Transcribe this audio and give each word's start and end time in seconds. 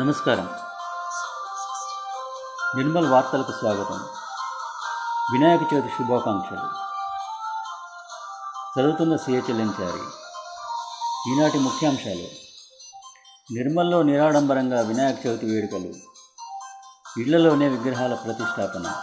నమస్కారం. 0.00 0.50
నిర్మల్ 2.76 3.10
వార్తలకు 3.10 3.52
స్వాగతం. 3.52 4.00
వినాయక 5.32 5.60
చవితి 5.74 5.88
శుభాకాంక్షలు. 5.88 6.68
చదువుతున్న 8.80 9.16
చెల్లించారి. 9.34 10.00
ఈనాటి 11.30 11.58
ముఖ్యాంశాలు. 11.58 12.28
నిర్మల్లో 13.52 14.02
నిరాడంబరంగా 14.02 14.80
వినాయక 14.80 15.26
చవితి 15.26 15.46
వేడుకలు. 15.46 15.94
ఇళ్ళలోనే 17.20 17.68
విగ్రహాల 17.68 18.14
ప్రతిష్టాపన. 18.14 19.02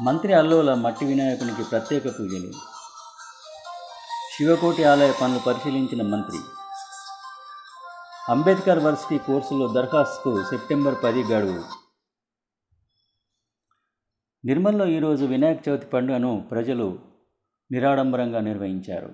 మంత్రి 0.00 0.34
అల్లోల 0.34 0.74
మట్టి 0.74 1.04
వినాయకునికి 1.04 1.64
ప్రత్యేక 1.64 2.04
పూజలు. 2.04 2.52
శివకోటి 4.36 4.84
ఆలయ 4.84 5.12
పనులు 5.12 5.38
పరిశీలించిన 5.38 6.12
మంత్రి 6.12 6.38
అంబేద్కర్ 8.30 8.78
వర్సిటీ 8.78 9.18
కోర్సులో 9.18 9.72
దరఖాస్తుకు 9.72 10.42
సెప్టెంబర్ 10.42 10.94
పది 11.04 11.22
గడువు. 11.22 11.64
నిర్మల్లో 14.44 14.86
ఈరోజు 14.86 15.24
వినాయక 15.24 15.68
చవితి 15.68 15.86
పండుగను 15.86 16.48
ప్రజలు 16.50 16.98
నిరాడంబరంగా 17.72 18.40
నిర్వహించారు. 18.40 19.10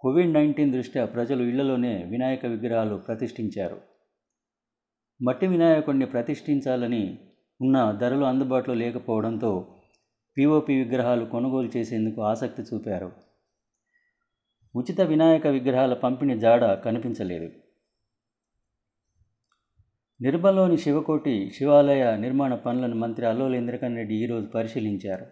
కోవిడ్ 0.00 0.32
నైన్టీన్ 0.32 0.72
దృష్ట్యా 0.72 1.04
ప్రజలు 1.04 1.42
ఇళ్ళలోనే 1.42 2.04
వినాయక 2.04 2.46
విగ్రహాలు 2.46 2.96
ప్రతిష్ఠించారు. 2.96 3.80
మట్టి 5.22 5.46
వినాయకుడిని 5.46 6.06
ప్రతిష్ఠించాలని 6.06 7.18
ఉన్న 7.60 7.98
ధరలు 8.00 8.24
అందుబాటులో 8.24 8.74
లేకపోవడంతో 8.74 9.78
పిఓపి 10.36 10.82
విగ్రహాలు 10.82 11.24
కొనుగోలు 11.24 11.70
చేసేందుకు 11.76 12.22
ఆసక్తి 12.22 12.62
చూపారు. 12.62 13.12
ఉచిత 14.76 15.00
వినాయక 15.00 15.46
విగ్రహాల 15.46 15.94
పంపిణీ 15.94 16.38
జాడ 16.38 16.74
కనిపించలేదు. 16.74 17.69
నిర్మల్లోని 20.22 20.78
శివకోటి 20.78 21.52
శివాలయ 21.56 22.16
నిర్మాణ 22.16 22.54
పనులను 22.54 22.94
మంత్రి 22.94 23.26
అల్లోల 23.26 23.54
ఇంద్రకరణ్ 23.54 23.96
రెడ్డి 23.96 24.14
ఈరోజు 24.14 24.46
పరిశీలించారు. 24.46 25.26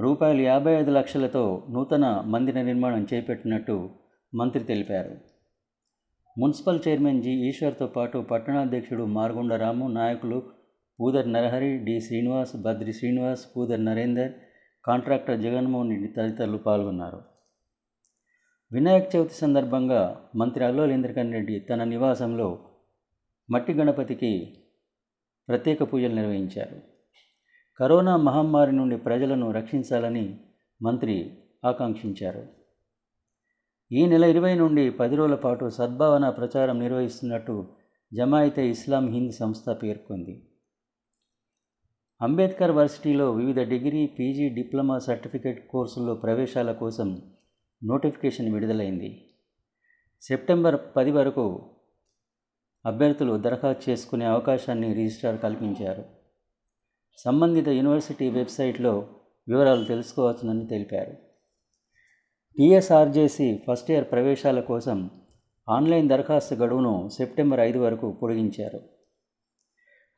రూపాయలు 0.00 0.40
యాభై 0.40 0.74
ఐదు 0.74 0.90
లక్షలతో 0.90 1.66
నూతన 1.70 2.22
మందిర 2.26 2.62
నిర్మాణం 2.62 3.06
చేపట్టినట్టు 3.14 3.90
మంత్రి 4.34 4.64
తెలిపారు. 4.64 5.16
Municipal 6.38 6.80
chairman 6.88 7.22
G. 7.22 7.30
ఈశ్వర్తో 7.30 7.86
పాటు 7.86 8.18
పట్టణాధ్యక్షుడు 8.18 9.04
మార్గొండ 9.04 9.52
రాము 9.52 9.88
నాయకులు 9.88 10.42
పూదర్ 11.00 11.32
నరహరి 11.32 11.78
డి. 11.78 12.00
శ్రీనివాస్ 12.00 12.56
బద్రి 12.56 12.92
శ్రీనివాస్ 12.92 13.46
పూదర్ 13.56 13.84
నరేందర్ 13.84 14.32
కాంట్రాక్టర్ 14.84 15.40
జగన్మోహన్ 15.40 15.90
రెడ్డి 15.90 16.08
తదితరులు 16.08 16.56
పాల్గొన్నారు. 16.56 17.20
వినాయక 18.72 19.16
చవితి 19.16 19.34
సందర్భంగా 19.34 20.20
మంత్రి 20.36 20.64
అల్లోల 20.64 20.90
ఇంద్రకరణ్ 20.90 21.32
రెడ్డి 21.32 21.60
తన 21.60 21.84
నివాసంలో 21.84 22.58
మట్టి 23.50 23.74
గణపతికి 23.74 24.58
ప్రత్యేక 25.48 25.92
పూజలు 25.92 26.14
నిర్వహించారు. 26.14 26.80
కరోనా 27.78 28.16
మహమ్మారి 28.16 28.72
నుండి 28.72 28.96
ప్రజలను 28.96 29.50
రక్షించాలని 29.50 30.40
మంత్రి 30.82 31.38
ఆకాంక్షించారు. 31.64 32.46
ఈ 33.92 34.06
నెల 34.06 34.24
ఇరవై 34.24 34.54
నుండి 34.54 34.90
పది 34.90 35.16
రోజుల 35.16 35.34
పాటు 35.34 35.70
సద్భావన 35.70 36.28
ప్రచారం 36.28 36.80
నిర్వహిస్తున్నట్టు 36.80 37.66
జమాయితే 38.14 38.68
ఇస్లాం 38.68 39.12
హింద్ 39.12 39.32
సంస్థ 39.32 39.70
పేర్కొంది. 39.82 40.48
అంబేద్కర్ 42.22 42.70
వర్సిటీలో 42.70 43.32
వివిధ 43.32 43.60
డిగ్రీ 43.60 44.06
పీజీ 44.06 44.48
డిప్లొమా 44.48 44.98
సర్టిఫికేట్ 44.98 45.68
కోర్సుల్లో 45.68 46.14
ప్రవేశాల 46.14 46.72
కోసం 46.72 47.22
నోటిఫికేషన్ 47.84 48.52
విడుదలైంది. 48.52 49.24
సెప్టెంబర్ 50.22 50.80
పది 50.96 51.10
వరకు 51.10 51.74
అభ్యర్థులు 52.86 53.36
దరఖాస్తు 53.36 53.90
చేసుకునే 53.90 54.24
అవకాశాన్ని 54.24 54.94
రిజిస్ట్రార్ 54.94 55.38
కల్పించారు. 55.38 56.04
సంబంధిత 57.18 57.68
యూనివర్సిటీ 57.68 58.30
వెబ్సైట్లో 58.30 59.08
వివరాలు 59.48 59.84
తెలుసుకోవచ్చునని 59.84 60.66
తెలిపారు. 60.66 61.14
టీఎస్ఆర్జేసి 62.58 63.62
ఫస్ట్ 63.68 63.90
ఇయర్ 63.90 64.12
ప్రవేశాల 64.12 64.60
కోసం 64.60 65.10
ఆన్లైన్ 65.68 66.08
దరఖాస్తు 66.08 66.54
గడువును 66.54 67.08
సెప్టెంబర్ 67.08 67.60
ఐదు 67.60 67.78
వరకు 67.78 68.12
పొడిగించారు. 68.12 68.80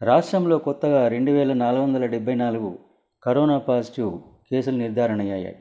రాష్ట్రంలో 0.02 0.58
కొత్తగా 0.58 1.08
రెండు 1.08 1.32
వేల 1.32 1.52
నాలుగు 1.52 1.82
వందల 1.82 2.06
డెబ్బై 2.06 2.34
నాలుగు 2.34 2.78
కరోనా 3.22 3.58
పాజిటివ్ 3.58 4.18
కేసులు 4.50 4.76
నిర్ధారణ 4.76 5.20
అయ్యాయి 5.20 5.56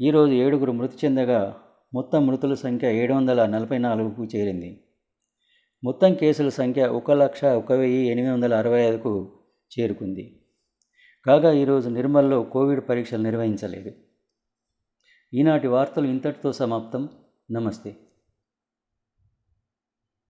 ఈరోజు 0.00 0.32
ఏడుగురు 0.32 0.72
మృతి 0.72 1.06
చెందగా 1.06 1.56
మొత్తం 1.94 2.26
మృతుల 2.26 2.54
సంఖ్య 2.54 2.96
ఏడు 2.96 3.14
వందల 3.14 3.46
నలభై 3.46 3.78
నాలుగుకు 3.78 4.24
చేరింది. 4.24 4.80
మొత్తం 5.84 6.14
కేసుల 6.14 6.48
సంఖ్య 6.48 6.86
ఒక 6.86 7.12
లక్ష 7.12 7.44
ఒక 7.44 7.72
వెయ్యి 7.72 8.08
ఎనిమిది 8.08 8.32
వందల 8.32 8.54
అరవై 8.54 8.80
ఐదుకు 8.80 9.38
చేరుకుంది. 9.78 10.40
కాగా 11.26 11.52
ఈరోజు 11.52 11.88
నిర్మల్లో 11.88 12.42
కోవిడ్ 12.42 12.88
పరీక్షలు 12.88 13.22
నిర్వహించలేదు. 13.22 13.92
ఈనాటి 15.34 15.66
వార్తలు 15.66 16.06
ఇంతటితో 16.06 16.52
సమాప్తం. 16.52 17.08
నమస్తే. 17.50 17.96